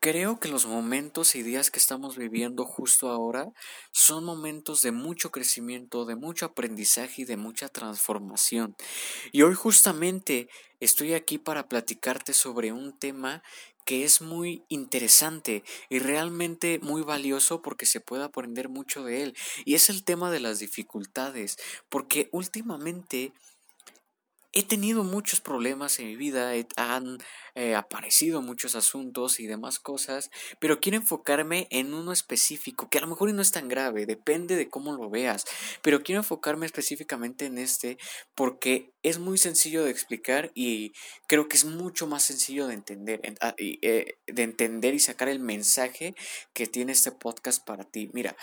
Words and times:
Creo 0.00 0.38
que 0.38 0.48
los 0.48 0.66
momentos 0.66 1.34
y 1.34 1.42
días 1.42 1.70
que 1.70 1.78
estamos 1.78 2.16
viviendo 2.16 2.64
justo 2.64 3.08
ahora 3.08 3.48
son 3.92 4.24
momentos 4.24 4.82
de 4.82 4.92
mucho 4.92 5.30
crecimiento, 5.32 6.04
de 6.04 6.14
mucho 6.16 6.46
aprendizaje 6.46 7.22
y 7.22 7.24
de 7.24 7.36
mucha 7.36 7.68
transformación. 7.68 8.76
Y 9.32 9.42
hoy 9.42 9.54
justamente 9.54 10.48
estoy 10.80 11.14
aquí 11.14 11.38
para 11.38 11.68
platicarte 11.68 12.34
sobre 12.34 12.72
un 12.72 12.96
tema 12.98 13.42
que 13.84 14.04
es 14.04 14.20
muy 14.20 14.64
interesante 14.68 15.62
y 15.88 15.98
realmente 16.00 16.78
muy 16.82 17.02
valioso 17.02 17.62
porque 17.62 17.86
se 17.86 18.00
puede 18.00 18.24
aprender 18.24 18.68
mucho 18.68 19.02
de 19.02 19.22
él. 19.22 19.36
Y 19.64 19.74
es 19.74 19.88
el 19.90 20.04
tema 20.04 20.30
de 20.30 20.40
las 20.40 20.58
dificultades, 20.58 21.56
porque 21.88 22.28
últimamente 22.32 23.32
he 24.56 24.62
tenido 24.62 25.04
muchos 25.04 25.42
problemas 25.42 25.98
en 25.98 26.06
mi 26.06 26.16
vida, 26.16 26.52
han 26.76 27.18
eh, 27.54 27.74
aparecido 27.74 28.40
muchos 28.40 28.74
asuntos 28.74 29.38
y 29.38 29.46
demás 29.46 29.78
cosas, 29.78 30.30
pero 30.58 30.80
quiero 30.80 30.96
enfocarme 30.96 31.68
en 31.70 31.92
uno 31.92 32.10
específico, 32.10 32.88
que 32.88 32.96
a 32.96 33.02
lo 33.02 33.06
mejor 33.06 33.30
no 33.34 33.42
es 33.42 33.52
tan 33.52 33.68
grave, 33.68 34.06
depende 34.06 34.56
de 34.56 34.70
cómo 34.70 34.94
lo 34.94 35.10
veas, 35.10 35.44
pero 35.82 36.02
quiero 36.02 36.22
enfocarme 36.22 36.64
específicamente 36.64 37.44
en 37.44 37.58
este 37.58 37.98
porque 38.34 38.94
es 39.02 39.18
muy 39.18 39.36
sencillo 39.36 39.84
de 39.84 39.90
explicar 39.90 40.52
y 40.54 40.92
creo 41.26 41.48
que 41.48 41.58
es 41.58 41.66
mucho 41.66 42.06
más 42.06 42.22
sencillo 42.22 42.66
de 42.66 42.74
entender, 42.74 43.20
ah, 43.42 43.54
eh, 43.58 44.14
de 44.26 44.42
entender 44.42 44.94
y 44.94 45.00
sacar 45.00 45.28
el 45.28 45.38
mensaje 45.38 46.14
que 46.54 46.66
tiene 46.66 46.92
este 46.92 47.12
podcast 47.12 47.62
para 47.62 47.84
ti. 47.84 48.08
Mira, 48.14 48.34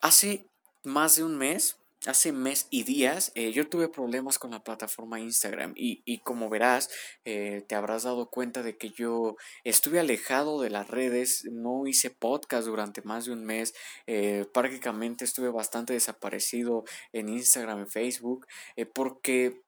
hace 0.00 0.46
más 0.84 1.16
de 1.16 1.24
un 1.24 1.36
mes, 1.36 1.78
hace 2.06 2.32
mes 2.32 2.66
y 2.70 2.84
días 2.84 3.32
eh, 3.34 3.52
yo 3.52 3.68
tuve 3.68 3.88
problemas 3.88 4.38
con 4.38 4.50
la 4.52 4.62
plataforma 4.62 5.20
Instagram 5.20 5.72
y, 5.76 6.02
y 6.04 6.18
como 6.20 6.48
verás 6.48 6.88
eh, 7.24 7.64
te 7.68 7.74
habrás 7.74 8.04
dado 8.04 8.30
cuenta 8.30 8.62
de 8.62 8.76
que 8.76 8.90
yo 8.90 9.36
estuve 9.64 10.00
alejado 10.00 10.60
de 10.60 10.70
las 10.70 10.88
redes, 10.88 11.44
no 11.50 11.86
hice 11.86 12.10
podcast 12.10 12.66
durante 12.66 13.02
más 13.02 13.26
de 13.26 13.32
un 13.32 13.44
mes, 13.44 13.74
eh, 14.06 14.46
prácticamente 14.52 15.24
estuve 15.24 15.50
bastante 15.50 15.92
desaparecido 15.92 16.84
en 17.12 17.28
Instagram, 17.28 17.80
en 17.80 17.88
Facebook, 17.88 18.46
porque 18.94 19.62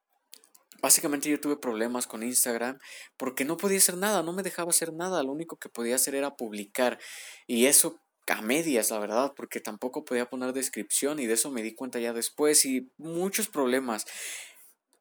Básicamente 0.81 1.29
yo 1.29 1.41
tuve 1.41 1.57
problemas 1.57 2.07
con 2.07 2.23
Instagram 2.23 2.79
porque 3.17 3.45
no 3.45 3.57
podía 3.57 3.79
hacer 3.79 3.97
nada, 3.97 4.23
no 4.23 4.33
me 4.33 4.45
dejaba 4.45 4.71
hacer 4.71 4.93
nada, 4.93 5.25
lo 5.25 5.33
único 5.33 5.57
que 5.57 5.69
podía 5.69 5.97
hacer 5.97 6.15
era 6.15 6.37
publicar. 6.37 7.01
Y 7.49 7.67
eso 7.67 8.01
a 8.31 8.43
medias, 8.43 8.91
la 8.91 8.99
verdad, 8.99 9.33
porque 9.37 9.61
tampoco 9.61 10.05
podía 10.05 10.29
poner 10.29 10.53
descripción 10.53 11.19
y 11.19 11.27
de 11.27 11.35
eso 11.35 11.51
me 11.51 11.63
di 11.63 11.75
cuenta 11.75 11.99
ya 11.99 12.13
después 12.13 12.65
y 12.65 12.91
muchos 12.99 13.49
problemas. 13.49 14.07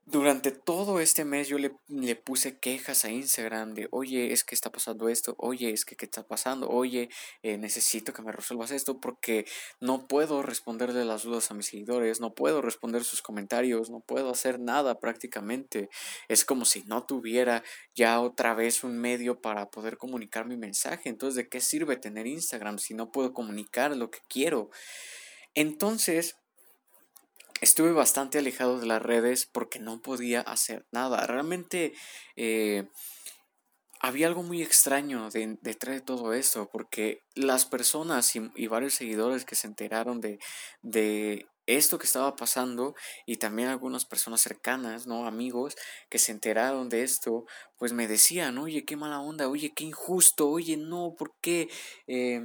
Durante 0.09 0.51
todo 0.51 1.01
este 1.01 1.25
mes 1.25 1.49
yo 1.49 1.57
le, 1.57 1.75
le, 1.89 2.15
puse 2.15 2.57
quejas 2.59 3.03
a 3.03 3.09
Instagram 3.09 3.73
de, 3.73 3.89
oye, 3.91 4.31
es 4.31 4.45
que 4.45 4.55
está 4.55 4.71
pasando 4.71 5.09
esto, 5.09 5.35
oye, 5.37 5.71
es 5.71 5.83
que 5.83 5.97
qué 5.97 6.05
está 6.05 6.25
pasando, 6.25 6.69
oye, 6.69 7.09
eh, 7.43 7.57
necesito 7.57 8.13
que 8.13 8.21
me 8.21 8.31
resuelvas 8.31 8.71
esto 8.71 9.01
porque 9.01 9.45
no 9.81 10.07
puedo 10.07 10.43
responderle 10.43 11.03
las 11.03 11.23
dudas 11.23 11.51
a 11.51 11.55
mis 11.55 11.65
seguidores, 11.65 12.21
no 12.21 12.33
puedo 12.33 12.61
responder 12.61 13.03
sus 13.03 13.21
comentarios, 13.21 13.89
no 13.89 13.99
puedo 13.99 14.29
hacer 14.29 14.61
nada 14.61 14.97
prácticamente. 15.01 15.89
Es 16.29 16.45
como 16.45 16.63
si 16.63 16.83
no 16.83 17.05
tuviera 17.05 17.61
ya 17.93 18.21
otra 18.21 18.53
vez 18.53 18.85
un 18.85 18.97
medio 18.97 19.41
para 19.41 19.69
poder 19.69 19.97
comunicar 19.97 20.47
mi 20.47 20.55
mensaje. 20.55 21.09
Entonces, 21.09 21.35
¿de 21.35 21.49
qué 21.49 21.59
sirve 21.59 21.97
tener 21.97 22.27
Instagram 22.27 22.79
si 22.79 22.93
no 22.93 23.11
puedo 23.11 23.33
comunicar 23.33 23.93
lo 23.97 24.09
que 24.09 24.19
quiero? 24.29 24.69
Entonces, 25.53 26.37
estuve 27.61 27.91
bastante 27.91 28.37
alejado 28.37 28.79
de 28.79 28.87
las 28.87 29.01
redes 29.01 29.45
porque 29.51 29.79
no 29.79 30.01
podía 30.01 30.41
hacer 30.41 30.85
nada. 30.91 31.25
Realmente 31.27 31.93
eh, 32.35 32.87
había 33.99 34.27
algo 34.27 34.43
muy 34.43 34.61
extraño 34.61 35.29
detrás 35.61 35.95
de 35.95 36.01
todo 36.01 36.33
esto, 36.33 36.69
porque 36.71 37.21
las 37.35 37.65
personas 37.65 38.35
y, 38.35 38.67
varios 38.67 38.93
seguidores 38.93 39.45
que 39.45 39.55
se 39.55 39.67
enteraron 39.67 40.21
de, 40.21 40.39
de 40.81 41.47
esto 41.65 41.97
que 41.97 42.05
estaba 42.05 42.35
pasando 42.35 42.95
y 43.25 43.37
también 43.37 43.69
algunas 43.69 44.05
personas 44.05 44.41
cercanas, 44.41 45.07
¿no? 45.07 45.25
Amigos 45.25 45.75
que 46.09 46.19
se 46.19 46.31
enteraron 46.31 46.89
de 46.89 47.03
esto, 47.03 47.45
pues 47.77 47.91
me 47.91 48.07
decían, 48.07 48.57
oye, 48.57 48.85
qué 48.85 48.95
mala 48.95 49.19
onda, 49.19 49.49
oye, 49.49 49.73
qué 49.75 49.83
injusto, 49.83 50.49
oye, 50.49 50.77
no, 50.77 51.15
¿por 51.17 51.33
qué? 51.41 51.69
Eh, 52.07 52.41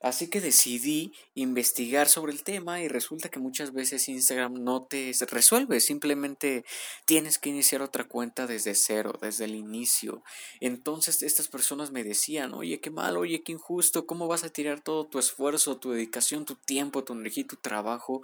Así 0.00 0.28
que 0.30 0.40
decidí 0.40 1.12
investigar 1.34 2.08
sobre 2.08 2.32
el 2.32 2.44
tema 2.44 2.80
y 2.80 2.86
resulta 2.86 3.30
que 3.30 3.40
muchas 3.40 3.72
veces 3.72 4.08
Instagram 4.08 4.62
no 4.62 4.86
te 4.86 5.12
resuelve, 5.28 5.80
simplemente 5.80 6.64
tienes 7.04 7.38
que 7.38 7.48
iniciar 7.48 7.82
otra 7.82 8.04
cuenta 8.04 8.46
desde 8.46 8.76
cero, 8.76 9.18
desde 9.20 9.46
el 9.46 9.56
inicio. 9.56 10.22
Entonces 10.60 11.22
estas 11.22 11.48
personas 11.48 11.90
me 11.90 12.04
decían, 12.04 12.54
oye, 12.54 12.80
qué 12.80 12.90
mal, 12.90 13.16
oye, 13.16 13.42
qué 13.42 13.52
injusto, 13.52 14.06
¿cómo 14.06 14.28
vas 14.28 14.44
a 14.44 14.50
tirar 14.50 14.80
todo 14.80 15.06
tu 15.06 15.18
esfuerzo, 15.18 15.78
tu 15.78 15.90
dedicación, 15.90 16.44
tu 16.44 16.54
tiempo, 16.54 17.02
tu 17.02 17.14
energía 17.14 17.46
tu 17.46 17.56
trabajo 17.56 18.22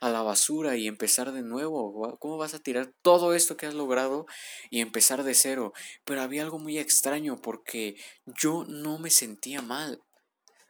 a 0.00 0.10
la 0.10 0.22
basura 0.22 0.76
y 0.76 0.86
empezar 0.86 1.32
de 1.32 1.42
nuevo? 1.42 2.16
¿Cómo 2.20 2.36
vas 2.36 2.54
a 2.54 2.60
tirar 2.60 2.92
todo 3.02 3.34
esto 3.34 3.56
que 3.56 3.66
has 3.66 3.74
logrado 3.74 4.26
y 4.70 4.80
empezar 4.80 5.24
de 5.24 5.34
cero? 5.34 5.72
Pero 6.04 6.22
había 6.22 6.42
algo 6.42 6.58
muy 6.58 6.78
extraño 6.78 7.40
porque 7.40 7.96
yo 8.24 8.64
no 8.68 8.98
me 8.98 9.10
sentía 9.10 9.62
mal 9.62 10.02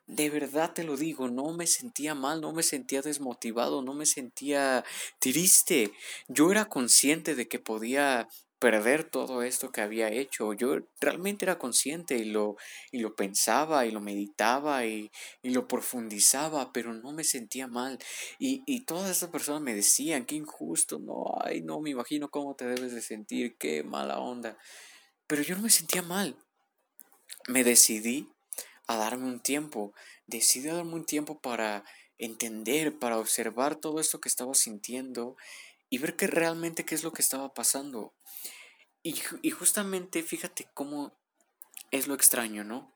de 0.09 0.31
verdad 0.31 0.73
te 0.73 0.85
lo 0.85 0.97
digo, 0.97 1.29
no 1.29 1.53
me 1.53 1.67
sentía 1.67 2.15
mal, 2.15 2.41
no 2.41 2.53
me 2.53 2.63
sentía 2.63 3.03
desmotivado, 3.03 3.83
no 3.83 3.95
me 3.95 4.07
sentía 4.07 4.85
triste. 5.19 5.93
Yo 6.29 6.51
era 6.51 6.65
consciente 6.65 7.35
de 7.35 7.47
que 7.47 7.59
podía 7.59 8.29
perder 8.59 9.05
todo 9.05 9.43
esto 9.43 9.71
que 9.71 9.83
había 9.83 10.09
hecho. 10.09 10.55
Yo 10.55 10.79
realmente 11.01 11.45
era 11.45 11.59
consciente 11.59 12.17
y 12.17 12.25
lo, 12.25 12.57
y 12.91 13.01
lo 13.01 13.15
pensaba 13.15 13.85
y 13.87 13.91
lo 13.91 14.01
meditaba 14.01 14.87
y, 14.87 15.11
y 15.43 15.51
lo 15.51 15.69
profundizaba, 15.69 16.73
pero 16.73 16.95
no 16.95 17.13
me 17.13 17.23
sentía 17.23 17.69
mal. 17.69 17.99
Y, 18.39 18.63
y 18.67 18.87
todas 18.87 19.11
estas 19.11 19.29
personas 19.29 19.61
me 19.61 19.75
decían, 19.75 20.25
qué 20.25 20.37
injusto, 20.37 20.99
no, 20.99 21.25
ay, 21.45 21.61
no, 21.61 21.81
me 21.81 21.91
imagino 21.91 22.31
cómo 22.31 22.55
te 22.55 22.67
debes 22.67 22.93
de 22.95 23.03
sentir, 23.03 23.57
qué 23.59 23.83
mala 23.85 24.19
onda. 24.19 24.57
Pero 25.27 25.43
yo 25.43 25.55
no 25.55 25.63
me 25.63 25.71
sentía 25.71 26.01
mal. 26.01 26.35
Me 27.47 27.63
decidí 27.63 28.29
a 28.88 28.97
darme 28.97 29.26
un 29.26 29.41
tiempo, 29.41 29.93
decidí 30.26 30.66
darme 30.69 30.94
un 30.94 31.04
tiempo 31.04 31.38
para 31.41 31.84
entender, 32.19 32.99
para 32.99 33.19
observar 33.19 33.76
todo 33.76 34.00
esto 34.00 34.21
que 34.21 34.28
estaba 34.28 34.54
sintiendo 34.54 35.37
y 35.91 35.99
ver 35.99 36.16
que 36.16 36.26
realmente 36.26 36.84
qué 36.84 36.94
es 36.94 37.04
lo 37.04 37.12
que 37.12 37.22
estaba 37.22 37.54
pasando. 37.54 38.12
Y, 39.03 39.15
y 39.43 39.50
justamente 39.50 40.22
fíjate 40.22 40.69
cómo 40.75 41.12
es 41.91 42.09
lo 42.09 42.15
extraño, 42.15 42.65
¿no? 42.65 42.93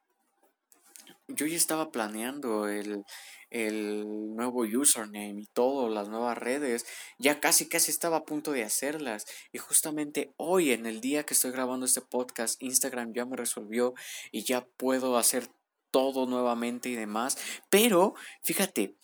Yo 1.29 1.47
ya 1.47 1.57
estaba 1.57 1.93
planeando 1.93 2.69
el, 2.69 3.05
el 3.51 4.35
nuevo 4.35 4.63
username 4.63 5.43
y 5.43 5.47
todo, 5.47 5.89
las 5.89 6.09
nuevas 6.09 6.37
redes, 6.37 6.87
ya 7.19 7.39
casi 7.39 7.69
casi 7.69 7.91
estaba 7.91 8.19
a 8.19 8.25
punto 8.25 8.53
de 8.53 8.65
hacerlas. 8.65 9.27
Y 9.53 9.59
justamente 9.59 10.33
hoy, 10.37 10.73
en 10.73 10.87
el 10.87 11.01
día 11.01 11.25
que 11.25 11.35
estoy 11.35 11.53
grabando 11.53 11.87
este 11.87 12.01
podcast, 12.01 12.61
Instagram 12.63 13.13
ya 13.13 13.27
me 13.27 13.37
resolvió 13.37 13.95
y 14.31 14.45
ya 14.45 14.67
puedo 14.77 15.19
hacer 15.19 15.49
todo 15.93 16.27
nuevamente 16.27 16.89
y 16.89 16.97
demás. 16.97 17.39
Pero, 17.71 18.15
fíjate, 18.43 18.97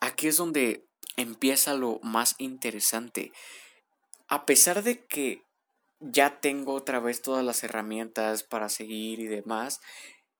aquí 0.00 0.28
es 0.28 0.38
donde 0.38 0.86
empieza 1.16 1.74
lo 1.74 2.00
más 2.02 2.34
interesante. 2.38 3.32
A 4.28 4.46
pesar 4.46 4.82
de 4.82 5.04
que 5.04 5.42
ya 6.00 6.40
tengo 6.40 6.72
otra 6.72 7.00
vez 7.00 7.20
todas 7.20 7.44
las 7.44 7.62
herramientas 7.64 8.42
para 8.44 8.68
seguir 8.70 9.20
y 9.20 9.26
demás, 9.26 9.80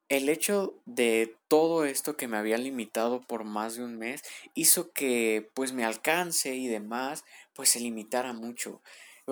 el 0.09 0.28
hecho 0.28 0.81
de 0.86 1.36
todo 1.48 1.84
esto 1.84 2.16
que 2.16 2.28
me 2.28 2.38
había 2.38 2.56
limitado 2.56 3.20
por 3.20 3.44
más 3.44 3.76
de 3.76 3.84
un 3.84 3.98
mes 3.98 4.22
hizo 4.54 4.92
que 4.92 5.50
pues 5.54 5.72
mi 5.72 5.82
alcance 5.82 6.54
y 6.54 6.66
demás 6.66 7.25
pues 7.53 7.70
se 7.70 7.80
limitara 7.80 8.32
mucho. 8.32 8.80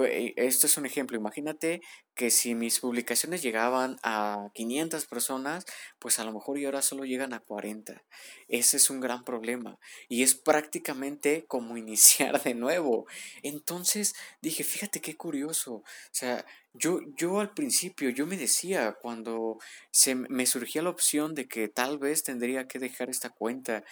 Eh, 0.04 0.34
esto 0.36 0.66
es 0.66 0.76
un 0.76 0.86
ejemplo. 0.86 1.16
Imagínate 1.16 1.80
que 2.14 2.30
si 2.30 2.54
mis 2.54 2.80
publicaciones 2.80 3.42
llegaban 3.42 3.98
a 4.02 4.50
500 4.54 5.06
personas, 5.06 5.64
pues 5.98 6.18
a 6.18 6.24
lo 6.24 6.32
mejor 6.32 6.58
y 6.58 6.64
ahora 6.64 6.82
solo 6.82 7.04
llegan 7.04 7.32
a 7.32 7.40
40. 7.40 8.02
Ese 8.48 8.76
es 8.76 8.90
un 8.90 9.00
gran 9.00 9.24
problema. 9.24 9.78
Y 10.08 10.22
es 10.22 10.34
prácticamente 10.34 11.44
como 11.46 11.76
iniciar 11.78 12.42
de 12.42 12.54
nuevo. 12.54 13.06
Entonces 13.42 14.14
dije, 14.42 14.64
fíjate 14.64 15.00
qué 15.00 15.16
curioso. 15.16 15.74
O 15.74 15.84
sea, 16.10 16.44
yo, 16.74 17.00
yo 17.16 17.40
al 17.40 17.54
principio, 17.54 18.10
yo 18.10 18.26
me 18.26 18.36
decía 18.36 18.96
cuando 19.00 19.58
se 19.90 20.14
me 20.14 20.46
surgía 20.46 20.82
la 20.82 20.90
opción 20.90 21.34
de 21.34 21.48
que 21.48 21.68
tal 21.68 21.98
vez 21.98 22.22
tendría 22.22 22.68
que 22.68 22.78
dejar 22.78 23.08
esta 23.08 23.30
cuenta 23.30 23.84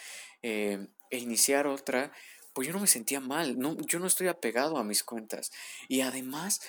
eh, 0.43 0.87
e 1.11 1.19
iniciar 1.19 1.67
otra, 1.67 2.13
pues 2.55 2.69
yo 2.69 2.73
no 2.73 2.81
me 2.81 2.87
sentía 2.87 3.21
mal, 3.21 3.59
no, 3.59 3.77
yo 3.87 3.99
no 3.99 4.07
estoy 4.07 4.29
apegado 4.29 4.79
a 4.79 4.85
mis 4.85 5.03
cuentas. 5.03 5.51
Y 5.89 6.01
además, 6.01 6.61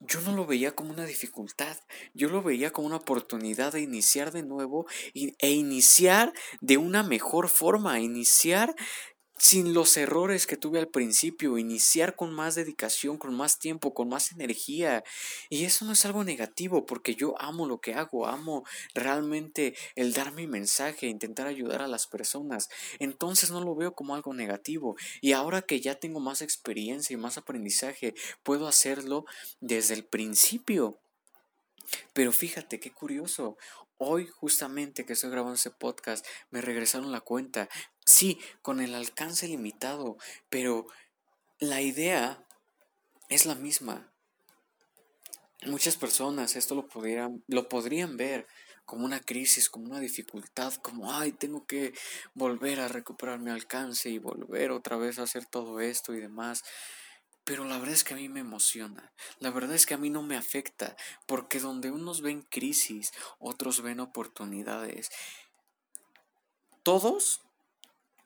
yo 0.00 0.20
no 0.20 0.34
lo 0.34 0.46
veía 0.46 0.74
como 0.74 0.92
una 0.92 1.04
dificultad, 1.04 1.76
yo 2.12 2.28
lo 2.28 2.42
veía 2.42 2.72
como 2.72 2.88
una 2.88 2.96
oportunidad 2.96 3.72
de 3.72 3.82
iniciar 3.82 4.32
de 4.32 4.42
nuevo 4.42 4.86
e 5.14 5.50
iniciar 5.50 6.32
de 6.60 6.76
una 6.76 7.02
mejor 7.02 7.48
forma, 7.48 8.00
iniciar 8.00 8.74
sin 9.42 9.74
los 9.74 9.96
errores 9.96 10.46
que 10.46 10.56
tuve 10.56 10.78
al 10.78 10.86
principio, 10.86 11.58
iniciar 11.58 12.14
con 12.14 12.32
más 12.32 12.54
dedicación, 12.54 13.18
con 13.18 13.34
más 13.34 13.58
tiempo, 13.58 13.92
con 13.92 14.08
más 14.08 14.30
energía. 14.30 15.02
Y 15.50 15.64
eso 15.64 15.84
no 15.84 15.94
es 15.94 16.04
algo 16.04 16.22
negativo, 16.22 16.86
porque 16.86 17.16
yo 17.16 17.34
amo 17.42 17.66
lo 17.66 17.80
que 17.80 17.94
hago, 17.94 18.28
amo 18.28 18.62
realmente 18.94 19.74
el 19.96 20.12
dar 20.12 20.30
mi 20.30 20.46
mensaje, 20.46 21.08
intentar 21.08 21.48
ayudar 21.48 21.82
a 21.82 21.88
las 21.88 22.06
personas. 22.06 22.68
Entonces 23.00 23.50
no 23.50 23.60
lo 23.60 23.74
veo 23.74 23.94
como 23.94 24.14
algo 24.14 24.32
negativo. 24.32 24.94
Y 25.20 25.32
ahora 25.32 25.62
que 25.62 25.80
ya 25.80 25.96
tengo 25.96 26.20
más 26.20 26.40
experiencia 26.40 27.12
y 27.12 27.16
más 27.16 27.36
aprendizaje, 27.36 28.14
puedo 28.44 28.68
hacerlo 28.68 29.24
desde 29.60 29.94
el 29.94 30.04
principio. 30.04 31.00
Pero 32.12 32.30
fíjate 32.30 32.78
qué 32.78 32.92
curioso. 32.92 33.56
Hoy 34.04 34.26
justamente 34.26 35.06
que 35.06 35.12
estoy 35.12 35.30
grabando 35.30 35.54
ese 35.54 35.70
podcast 35.70 36.26
me 36.50 36.60
regresaron 36.60 37.12
la 37.12 37.20
cuenta. 37.20 37.68
Sí, 38.04 38.40
con 38.62 38.80
el 38.80 38.94
alcance 38.94 39.46
limitado, 39.46 40.16
pero 40.48 40.86
la 41.58 41.80
idea 41.80 42.44
es 43.28 43.46
la 43.46 43.54
misma. 43.54 44.12
Muchas 45.66 45.96
personas 45.96 46.56
esto 46.56 46.74
lo 46.74 46.88
podrían, 46.88 47.44
lo 47.46 47.68
podrían 47.68 48.16
ver 48.16 48.48
como 48.84 49.04
una 49.04 49.20
crisis, 49.20 49.70
como 49.70 49.86
una 49.86 50.00
dificultad, 50.00 50.74
como, 50.74 51.12
ay, 51.12 51.32
tengo 51.32 51.64
que 51.66 51.94
volver 52.34 52.80
a 52.80 52.88
recuperar 52.88 53.38
mi 53.38 53.50
alcance 53.50 54.10
y 54.10 54.18
volver 54.18 54.72
otra 54.72 54.96
vez 54.96 55.18
a 55.18 55.22
hacer 55.22 55.46
todo 55.46 55.80
esto 55.80 56.14
y 56.14 56.20
demás. 56.20 56.64
Pero 57.44 57.64
la 57.64 57.78
verdad 57.78 57.94
es 57.94 58.04
que 58.04 58.14
a 58.14 58.16
mí 58.16 58.28
me 58.28 58.40
emociona, 58.40 59.12
la 59.38 59.50
verdad 59.50 59.74
es 59.74 59.86
que 59.86 59.94
a 59.94 59.98
mí 59.98 60.10
no 60.10 60.22
me 60.22 60.36
afecta, 60.36 60.96
porque 61.26 61.58
donde 61.60 61.90
unos 61.90 62.22
ven 62.22 62.42
crisis, 62.42 63.12
otros 63.38 63.82
ven 63.82 64.00
oportunidades. 64.00 65.10
Todos 66.82 67.40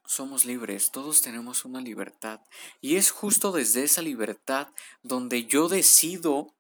somos 0.07 0.45
libres, 0.45 0.91
todos 0.91 1.23
tenemos 1.23 1.65
una 1.65 1.81
libertad. 1.81 2.41
Y 2.81 2.97
es 2.97 3.11
justo 3.11 3.53
desde 3.53 3.85
esa 3.85 4.03
libertad 4.03 4.69
donde 5.03 5.45
yo 5.45 5.69
decido 5.69 6.55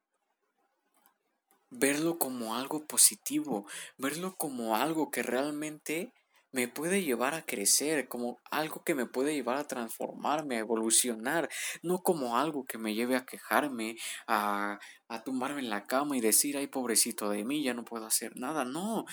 verlo 1.70 2.18
como 2.18 2.54
algo 2.54 2.86
positivo, 2.86 3.66
verlo 3.98 4.36
como 4.36 4.76
algo 4.76 5.10
que 5.10 5.22
realmente 5.22 6.12
me 6.52 6.68
puede 6.68 7.02
llevar 7.02 7.34
a 7.34 7.44
crecer, 7.44 8.08
como 8.08 8.38
algo 8.50 8.82
que 8.82 8.94
me 8.94 9.04
puede 9.04 9.34
llevar 9.34 9.58
a 9.58 9.68
transformarme, 9.68 10.56
a 10.56 10.60
evolucionar, 10.60 11.50
no 11.82 12.02
como 12.02 12.38
algo 12.38 12.64
que 12.64 12.78
me 12.78 12.94
lleve 12.94 13.14
a 13.14 13.26
quejarme, 13.26 13.96
a, 14.26 14.78
a 15.08 15.22
tumbarme 15.22 15.60
en 15.60 15.68
la 15.68 15.84
cama 15.84 16.16
y 16.16 16.20
decir, 16.20 16.56
ay, 16.56 16.66
pobrecito 16.66 17.28
de 17.28 17.44
mí, 17.44 17.62
ya 17.62 17.74
no 17.74 17.84
puedo 17.84 18.06
hacer 18.06 18.36
nada. 18.36 18.64
No, 18.64 19.04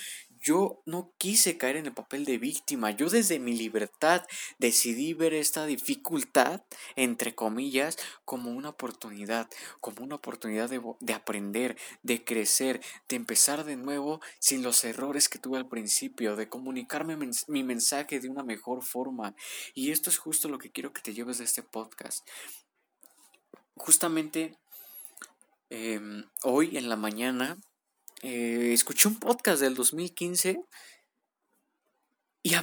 yo 0.43 0.81
no 0.85 1.13
quise 1.17 1.57
caer 1.57 1.77
en 1.77 1.87
el 1.87 1.93
papel 1.93 2.25
de 2.25 2.37
víctima. 2.37 2.91
Yo 2.91 3.09
desde 3.09 3.39
mi 3.39 3.53
libertad 3.53 4.25
decidí 4.59 5.13
ver 5.13 5.33
esta 5.33 5.65
dificultad, 5.65 6.61
entre 6.95 7.33
comillas, 7.33 7.97
como 8.25 8.51
una 8.51 8.69
oportunidad, 8.69 9.49
como 9.79 10.03
una 10.03 10.15
oportunidad 10.15 10.69
de, 10.69 10.81
de, 10.99 11.13
aprender, 11.13 11.77
de 12.03 12.23
crecer, 12.23 12.81
de 13.07 13.15
empezar 13.15 13.63
de 13.63 13.77
nuevo 13.77 14.21
sin 14.39 14.61
los 14.61 14.83
errores 14.83 15.29
que 15.29 15.39
tuve 15.39 15.57
al 15.57 15.69
principio, 15.69 16.35
de 16.35 16.49
comunicarme 16.49 17.17
mi 17.47 17.63
mensaje 17.63 18.19
de 18.19 18.29
una 18.29 18.43
mejor 18.43 18.83
forma. 18.83 19.33
Y 19.73 19.91
esto 19.91 20.09
es 20.09 20.17
justo 20.17 20.49
lo 20.49 20.59
que 20.59 20.71
quiero 20.71 20.93
que 20.93 21.01
te 21.01 21.13
lleves 21.13 21.37
de 21.37 21.45
este 21.45 21.63
podcast. 21.63 22.27
Justamente 23.75 24.57
Em, 25.75 26.23
hoy 26.43 26.77
en 26.77 26.87
la 26.87 26.95
mañana 26.95 27.57
eh, 28.23 28.71
escuché 28.73 29.07
un 29.07 29.19
podcast 29.19 29.61
del 29.61 29.75
2015 29.75 30.59
y 32.45 32.53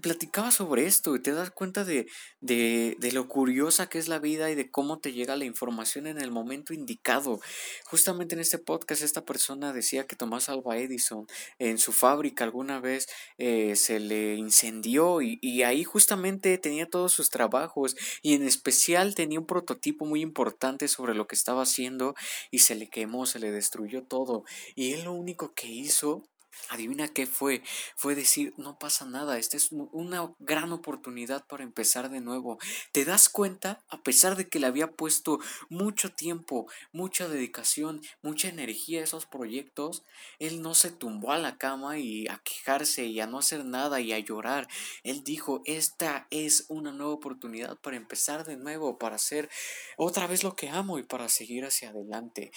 platicaba 0.00 0.52
sobre 0.52 0.86
esto 0.86 1.16
y 1.16 1.20
te 1.20 1.32
das 1.32 1.50
cuenta 1.50 1.84
de, 1.84 2.06
de, 2.40 2.96
de, 3.00 3.10
lo 3.10 3.26
curiosa 3.26 3.88
que 3.88 3.98
es 3.98 4.06
la 4.06 4.20
vida 4.20 4.48
y 4.48 4.54
de 4.54 4.70
cómo 4.70 5.00
te 5.00 5.12
llega 5.12 5.34
la 5.34 5.44
información 5.44 6.06
en 6.06 6.20
el 6.20 6.30
momento 6.30 6.72
indicado. 6.72 7.40
Justamente 7.84 8.36
en 8.36 8.40
este 8.40 8.58
podcast 8.58 9.02
esta 9.02 9.24
persona 9.24 9.72
decía 9.72 10.06
que 10.06 10.14
Tomás 10.14 10.48
Alba 10.48 10.78
Edison 10.78 11.26
en 11.58 11.78
su 11.78 11.92
fábrica 11.92 12.44
alguna 12.44 12.78
vez 12.78 13.08
eh, 13.36 13.74
se 13.74 13.98
le 13.98 14.36
incendió 14.36 15.20
y, 15.20 15.40
y 15.42 15.62
ahí 15.62 15.82
justamente 15.82 16.56
tenía 16.58 16.88
todos 16.88 17.12
sus 17.12 17.28
trabajos 17.28 17.96
y 18.22 18.34
en 18.34 18.44
especial 18.44 19.16
tenía 19.16 19.40
un 19.40 19.46
prototipo 19.46 20.06
muy 20.06 20.20
importante 20.20 20.86
sobre 20.86 21.14
lo 21.14 21.26
que 21.26 21.34
estaba 21.34 21.62
haciendo 21.62 22.14
y 22.52 22.60
se 22.60 22.76
le 22.76 22.88
quemó, 22.88 23.26
se 23.26 23.40
le 23.40 23.50
destruyó 23.50 24.04
todo. 24.04 24.44
Y 24.76 24.92
él 24.92 25.04
lo 25.04 25.12
único 25.12 25.54
que 25.54 25.66
hizo 25.66 26.22
Adivina 26.68 27.08
qué 27.08 27.26
fue. 27.26 27.62
Fue 27.96 28.14
decir, 28.14 28.54
no 28.56 28.78
pasa 28.78 29.04
nada, 29.04 29.38
esta 29.38 29.56
es 29.56 29.70
una 29.70 30.32
gran 30.38 30.72
oportunidad 30.72 31.46
para 31.46 31.62
empezar 31.62 32.10
de 32.10 32.20
nuevo. 32.20 32.58
¿Te 32.92 33.04
das 33.04 33.28
cuenta? 33.28 33.82
A 33.88 34.02
pesar 34.02 34.36
de 34.36 34.48
que 34.48 34.58
le 34.58 34.66
había 34.66 34.90
puesto 34.90 35.40
mucho 35.68 36.12
tiempo, 36.12 36.66
mucha 36.92 37.28
dedicación, 37.28 38.02
mucha 38.22 38.48
energía 38.48 39.00
a 39.00 39.04
esos 39.04 39.26
proyectos, 39.26 40.04
él 40.38 40.62
no 40.62 40.74
se 40.74 40.90
tumbó 40.90 41.32
a 41.32 41.38
la 41.38 41.58
cama 41.58 41.98
y 41.98 42.26
a 42.28 42.38
quejarse 42.38 43.04
y 43.04 43.20
a 43.20 43.26
no 43.26 43.38
hacer 43.38 43.64
nada 43.64 44.00
y 44.00 44.12
a 44.12 44.18
llorar. 44.18 44.68
Él 45.02 45.22
dijo, 45.24 45.62
esta 45.64 46.26
es 46.30 46.66
una 46.68 46.92
nueva 46.92 47.12
oportunidad 47.12 47.76
para 47.78 47.96
empezar 47.96 48.44
de 48.44 48.56
nuevo, 48.56 48.98
para 48.98 49.16
hacer 49.16 49.48
otra 49.96 50.26
vez 50.26 50.42
lo 50.42 50.56
que 50.56 50.68
amo 50.68 50.98
y 50.98 51.02
para 51.02 51.28
seguir 51.28 51.64
hacia 51.64 51.90
adelante. 51.90 52.52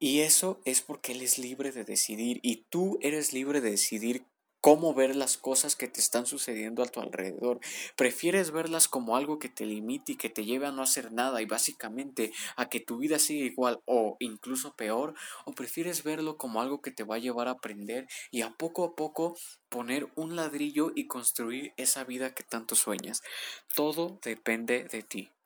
Y 0.00 0.20
eso 0.20 0.60
es 0.64 0.80
porque 0.80 1.12
Él 1.12 1.22
es 1.22 1.38
libre 1.38 1.72
de 1.72 1.84
decidir 1.84 2.38
y 2.42 2.64
tú 2.70 2.98
eres 3.02 3.32
libre 3.32 3.60
de 3.60 3.72
decidir 3.72 4.24
cómo 4.60 4.94
ver 4.94 5.16
las 5.16 5.36
cosas 5.36 5.76
que 5.76 5.88
te 5.88 6.00
están 6.00 6.26
sucediendo 6.26 6.82
a 6.82 6.86
tu 6.86 7.00
alrededor. 7.00 7.60
¿Prefieres 7.96 8.50
verlas 8.50 8.88
como 8.88 9.16
algo 9.16 9.38
que 9.38 9.48
te 9.48 9.66
limite 9.66 10.12
y 10.12 10.16
que 10.16 10.30
te 10.30 10.44
lleve 10.44 10.66
a 10.66 10.72
no 10.72 10.82
hacer 10.82 11.12
nada 11.12 11.42
y 11.42 11.46
básicamente 11.46 12.32
a 12.56 12.68
que 12.68 12.80
tu 12.80 12.98
vida 12.98 13.18
siga 13.18 13.46
igual 13.46 13.80
o 13.86 14.16
incluso 14.20 14.74
peor? 14.74 15.14
¿O 15.44 15.52
prefieres 15.52 16.02
verlo 16.02 16.36
como 16.36 16.60
algo 16.60 16.80
que 16.80 16.90
te 16.90 17.04
va 17.04 17.16
a 17.16 17.20
llevar 17.20 17.48
a 17.48 17.52
aprender 17.52 18.06
y 18.30 18.42
a 18.42 18.50
poco 18.50 18.84
a 18.84 18.94
poco 18.94 19.36
poner 19.68 20.08
un 20.16 20.36
ladrillo 20.36 20.92
y 20.94 21.06
construir 21.06 21.72
esa 21.76 22.04
vida 22.04 22.34
que 22.34 22.44
tanto 22.44 22.74
sueñas? 22.74 23.22
Todo 23.74 24.18
depende 24.22 24.84
de 24.84 25.02
ti. 25.02 25.37